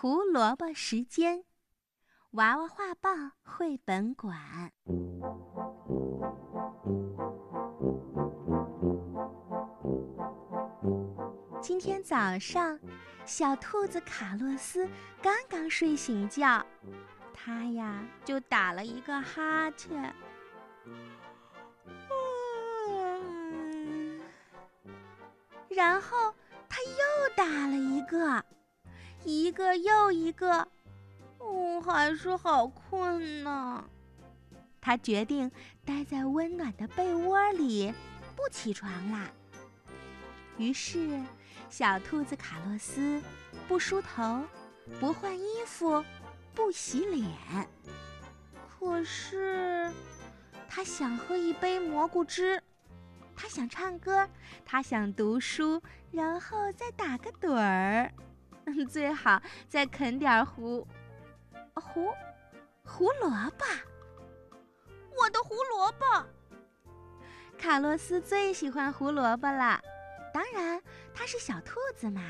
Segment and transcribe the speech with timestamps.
[0.00, 1.42] 胡萝卜时间，
[2.30, 3.10] 娃娃画报
[3.42, 4.70] 绘本馆。
[11.60, 12.78] 今天早上，
[13.24, 14.88] 小兔子卡洛斯
[15.20, 16.64] 刚刚睡醒觉，
[17.34, 20.14] 它呀就打了一个哈欠，
[25.68, 26.32] 然后
[26.68, 28.44] 它又打了一个。
[29.28, 30.66] 一个又一个，
[31.38, 33.84] 我，还是好困呢。
[34.80, 35.50] 他决定
[35.84, 37.92] 待在温暖的被窝里，
[38.34, 39.30] 不起床啦。
[40.56, 41.22] 于是，
[41.68, 43.22] 小兔子卡洛斯
[43.68, 44.42] 不梳头，
[44.98, 46.02] 不换衣服，
[46.54, 47.28] 不洗脸。
[48.80, 49.92] 可是，
[50.70, 52.62] 他想喝一杯蘑菇汁，
[53.36, 54.26] 他想唱歌，
[54.64, 55.82] 他想读书，
[56.12, 58.10] 然后再打个盹儿。
[58.88, 60.86] 最好再啃点胡
[61.74, 62.12] 胡
[62.84, 63.64] 胡萝卜，
[65.16, 66.26] 我的胡萝卜。
[67.56, 69.80] 卡洛斯最喜欢胡萝卜了，
[70.32, 70.80] 当然
[71.12, 72.22] 他是小兔子嘛。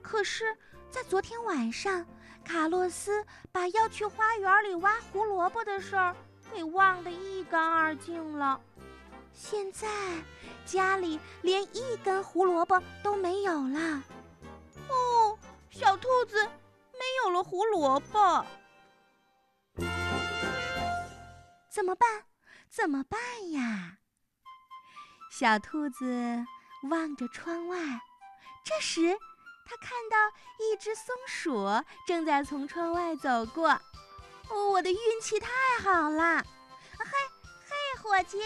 [0.00, 0.56] 可是，
[0.90, 2.06] 在昨天晚上，
[2.44, 6.16] 卡洛斯把要去花园里挖胡萝卜的事儿
[6.50, 8.58] 给忘得一干二净了。
[9.34, 9.86] 现在
[10.64, 14.02] 家里连一根胡萝卜都没有了。
[14.88, 15.17] 哦。
[15.78, 18.44] 小兔子没有了胡萝卜，
[21.70, 22.24] 怎么办？
[22.68, 23.20] 怎么办
[23.52, 23.98] 呀？
[25.30, 26.44] 小兔子
[26.90, 27.78] 望着窗外，
[28.64, 29.16] 这时
[29.64, 30.16] 他看到
[30.58, 31.68] 一只松鼠
[32.08, 33.68] 正在从窗外走过。
[34.48, 35.48] 哦，我的运气太
[35.80, 36.42] 好了！
[36.98, 37.06] 嘿，
[37.68, 38.42] 嘿，伙计，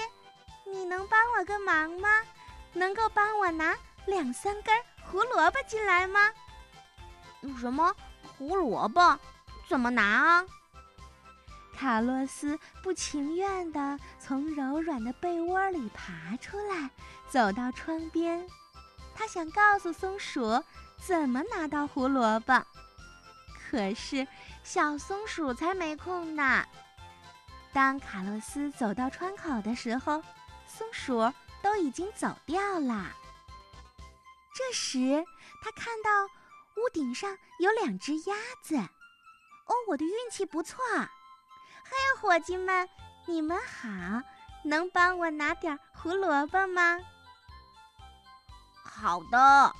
[0.67, 2.23] 你能帮我个忙吗？
[2.75, 4.77] 能够帮我拿两三根
[5.11, 6.31] 胡萝卜进来吗？
[7.59, 9.19] 什么胡萝卜？
[9.69, 10.45] 怎么拿啊？
[11.75, 16.91] 卡洛斯不情愿地从柔软的被窝里爬出来，
[17.29, 18.47] 走到窗边。
[19.14, 20.63] 他想告诉松鼠
[21.05, 22.64] 怎么拿到胡萝卜，
[23.59, 24.27] 可是
[24.63, 26.64] 小松鼠才没空呢。
[27.73, 30.23] 当卡洛斯走到窗口的时候，
[30.67, 31.33] 松鼠
[31.63, 33.11] 都已经走掉了。
[34.55, 35.24] 这时，
[35.63, 36.11] 他看到。
[36.77, 40.79] 屋顶上有两只鸭子，哦，我的运气不错。
[40.87, 42.89] 嘿，伙计们，
[43.27, 43.89] 你们好，
[44.65, 46.99] 能帮我拿点胡萝卜吗？
[48.83, 49.75] 好的，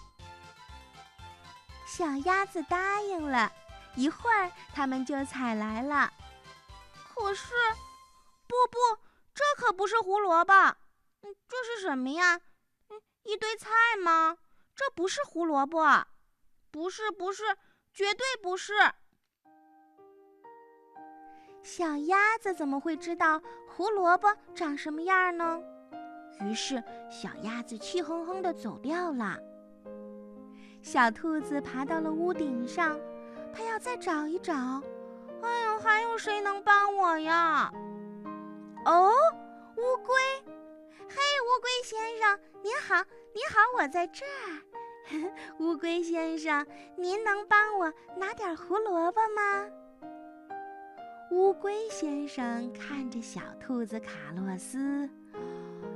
[1.87, 3.53] 小鸭子答应了。
[3.95, 6.13] 一会儿，它们就采来了。
[7.15, 7.53] 可是，
[8.47, 8.79] 不不，
[9.35, 10.53] 这可不是胡萝卜，
[11.23, 12.41] 这是什么呀？
[13.25, 13.71] 一堆菜
[14.03, 14.37] 吗？
[14.75, 16.07] 这不是胡萝卜。
[16.73, 17.45] 不是，不是，
[17.93, 18.73] 绝对不是。
[21.63, 25.63] 小鸭子怎么会知道胡萝卜长什么样呢？
[26.41, 29.39] 于是，小鸭子气哼哼的走掉了。
[30.81, 32.99] 小兔子爬到了屋顶上，
[33.55, 34.83] 它要再找一找。
[35.43, 37.71] 哎呦，还有谁能帮我呀？
[38.87, 39.13] 哦，
[39.77, 40.15] 乌龟！
[40.97, 42.95] 嘿，乌龟先生，您好，
[43.35, 44.63] 您好，我在这儿。
[45.59, 49.69] 乌龟先生，您能帮我拿点胡萝卜吗？
[51.31, 55.09] 乌龟先生看着小兔子卡洛斯，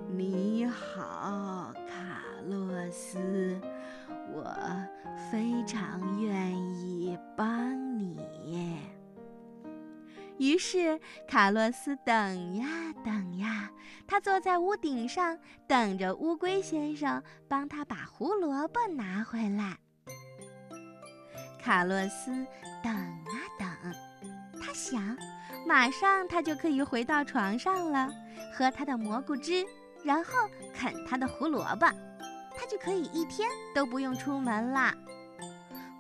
[0.09, 1.56] 你好，
[10.56, 12.67] 于是，卡洛斯等呀
[13.05, 13.71] 等呀，
[14.06, 19.77] 他坐在屋顶上，等着乌龟先生帮他把胡萝卜拿回来。
[21.62, 22.31] 卡洛斯
[22.83, 23.69] 等啊等，
[24.59, 25.15] 他想，
[25.66, 28.09] 马上他就可以回到床上了，
[28.55, 29.62] 喝他的蘑菇汁，
[30.03, 30.33] 然后
[30.72, 31.87] 啃他的胡萝卜，
[32.56, 34.95] 他就可以一天都不用出门了。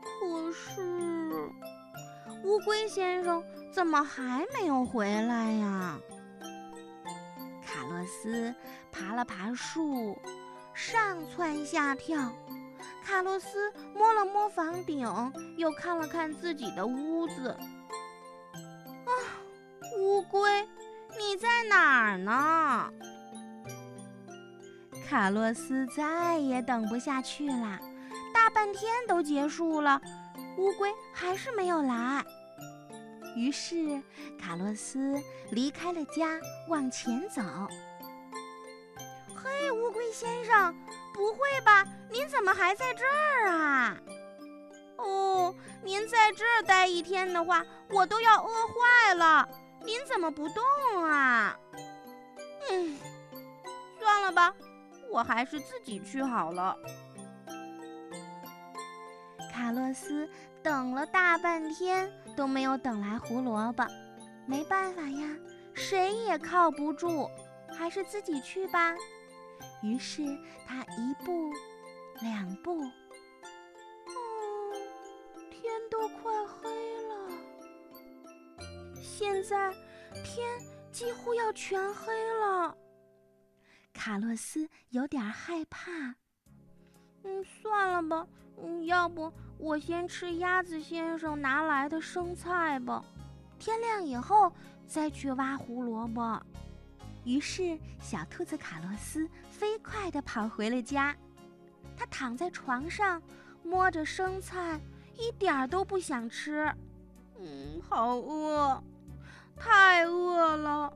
[0.00, 1.15] 可是，
[2.46, 3.44] 乌龟先生。
[3.72, 5.98] 怎么还没有回来呀？
[7.62, 8.54] 卡洛斯
[8.90, 10.16] 爬了爬树，
[10.72, 12.32] 上蹿下跳。
[13.04, 15.06] 卡洛斯摸了摸房顶，
[15.58, 17.48] 又看了看自己的屋子。
[17.50, 19.10] 啊，
[19.98, 20.66] 乌龟，
[21.18, 22.90] 你在哪儿呢？
[25.06, 27.78] 卡洛斯再也等不下去了，
[28.32, 30.00] 大半天都结束了，
[30.56, 32.24] 乌龟还是没有来。
[33.36, 34.02] 于是，
[34.40, 37.42] 卡洛斯离开了家，往前走。
[39.34, 40.74] 嘿，乌龟先生，
[41.12, 41.84] 不会吧？
[42.10, 43.98] 您怎么还在这儿啊？
[44.96, 49.46] 哦，您在这儿待一天的话，我都要饿坏了。
[49.84, 51.54] 您怎么不动啊？
[52.70, 52.98] 嗯，
[53.98, 54.54] 算了吧，
[55.10, 56.74] 我还是自己去好了。
[59.96, 60.28] 斯
[60.62, 63.82] 等了大半天都没有等来胡萝卜，
[64.46, 65.36] 没办法呀，
[65.72, 67.28] 谁也靠不住，
[67.72, 68.94] 还是自己去吧。
[69.82, 70.22] 于是
[70.66, 71.50] 他一步，
[72.20, 72.92] 两步，哦，
[75.50, 77.30] 天都快黑了，
[79.02, 79.72] 现在
[80.22, 80.46] 天
[80.92, 82.76] 几乎要全黑了。
[83.94, 85.90] 卡洛斯有点害怕，
[87.24, 88.26] 嗯，算了吧，
[88.62, 93.02] 嗯，要不我先吃鸭子先生拿来的生菜吧，
[93.58, 94.52] 天亮以后
[94.86, 96.40] 再去挖胡萝卜。
[97.24, 101.16] 于是，小兔子卡洛斯飞快地跑回了家。
[101.96, 103.20] 他躺在床上，
[103.64, 104.78] 摸着生菜，
[105.18, 106.72] 一点儿都不想吃。
[107.38, 108.82] 嗯，好饿，
[109.56, 110.92] 太饿了。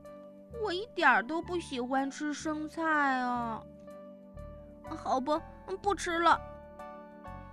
[0.63, 2.83] 我一点儿都不喜欢吃生菜
[3.19, 3.61] 啊。
[4.85, 5.41] 好吧，
[5.81, 6.39] 不吃了。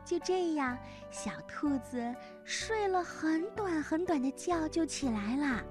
[0.08, 0.76] 就这样，
[1.10, 2.14] 小兔子
[2.44, 5.62] 睡了很短很短的觉就起来了，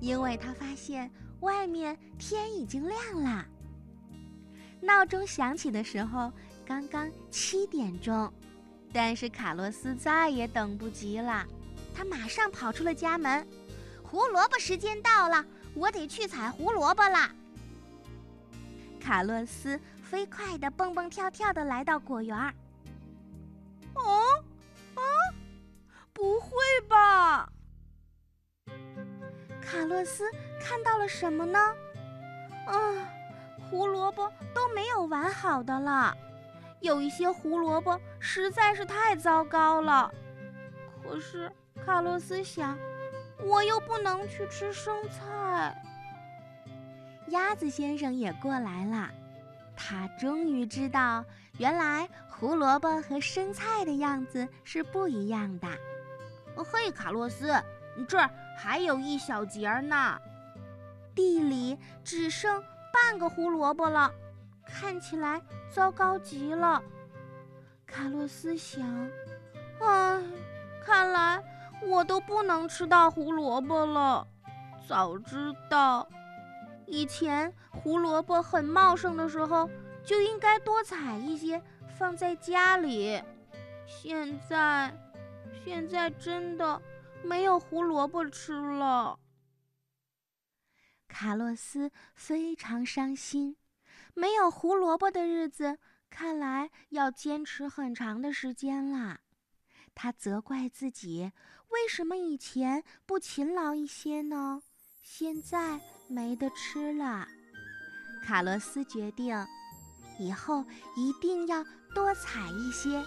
[0.00, 1.10] 因为它发现。
[1.40, 3.46] 外面天已经亮了。
[4.80, 6.32] 闹钟响起的时候，
[6.64, 8.32] 刚刚七点钟，
[8.94, 11.46] 但是卡洛斯再也等不及了，
[11.94, 13.46] 他马上跑出了家门。
[14.02, 15.44] 胡萝卜时间到了，
[15.74, 17.30] 我得去采胡萝卜啦！
[18.98, 22.34] 卡洛斯飞快地蹦蹦跳跳地来到果园。
[22.34, 22.54] 儿，
[26.74, 27.48] 对吧！
[29.62, 30.28] 卡洛斯
[30.60, 31.56] 看到了什么呢？
[32.66, 32.74] 啊，
[33.70, 36.12] 胡萝卜都没有完好的了，
[36.80, 40.12] 有一些胡萝卜实在是太糟糕了。
[41.00, 41.48] 可是
[41.86, 42.76] 卡洛斯想，
[43.44, 45.80] 我又不能去吃生菜。
[47.28, 49.08] 鸭子先生也过来了，
[49.76, 51.24] 他终于知道，
[51.58, 55.68] 原来胡萝卜和生菜的样子是不一样的。
[56.62, 57.52] 嘿，卡洛斯。
[58.08, 58.28] 这儿
[58.58, 60.20] 还有一小截呢，
[61.14, 62.62] 地里只剩
[62.92, 64.10] 半个胡萝卜了，
[64.66, 65.40] 看起来
[65.72, 66.82] 糟糕极了。
[67.86, 68.82] 卡洛斯想
[69.80, 70.20] ：“唉，
[70.84, 71.42] 看来
[71.82, 74.26] 我都不能吃到胡萝卜了。
[74.88, 76.06] 早知道
[76.86, 79.70] 以前胡萝卜很茂盛的时候，
[80.04, 81.62] 就应该多采一些
[81.96, 83.22] 放在家里。
[83.86, 84.92] 现在，
[85.64, 86.80] 现在真的……”
[87.24, 89.18] 没有胡萝卜吃了，
[91.08, 93.56] 卡洛斯非常伤心。
[94.12, 95.78] 没有胡萝卜的日子，
[96.10, 99.20] 看来要坚持很长的时间了。
[99.94, 101.32] 他责怪自己，
[101.68, 104.60] 为什么以前不勤劳一些呢？
[105.00, 107.26] 现在没得吃了。
[108.22, 109.34] 卡洛斯决定，
[110.18, 110.62] 以后
[110.94, 111.64] 一定要
[111.94, 113.02] 多采一些，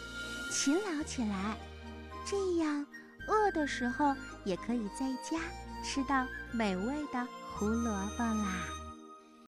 [0.51, 1.56] 勤劳起来，
[2.29, 2.85] 这样。
[3.27, 4.15] 饿的时候
[4.45, 5.38] 也可以在家
[5.83, 8.76] 吃到美味的胡萝卜啦。